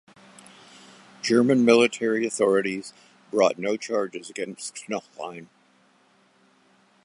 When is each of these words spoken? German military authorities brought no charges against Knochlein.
German 1.21 1.63
military 1.63 2.25
authorities 2.25 2.91
brought 3.29 3.59
no 3.59 3.77
charges 3.77 4.31
against 4.31 4.73
Knochlein. 4.89 5.45